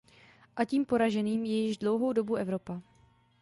A 0.55 0.65
tím 0.65 0.85
poraženým 0.85 1.45
je 1.45 1.55
již 1.55 1.77
dlouhou 1.77 2.13
dobu 2.13 2.35
Evropa. 2.35 2.81